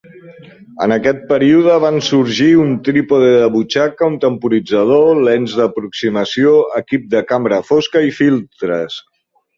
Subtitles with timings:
[0.85, 7.23] En aquest període van sorgir un trípode de butxaca, un temporitzador, lents d'aproximació, equip de
[7.35, 8.99] cambra fosca i filtres.